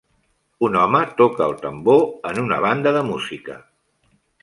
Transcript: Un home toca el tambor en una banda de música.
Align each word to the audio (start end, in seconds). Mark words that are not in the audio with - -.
Un 0.67 0.77
home 0.83 1.01
toca 1.19 1.45
el 1.49 1.55
tambor 1.67 2.03
en 2.33 2.43
una 2.47 2.61
banda 2.67 2.99
de 2.99 3.07
música. 3.15 3.63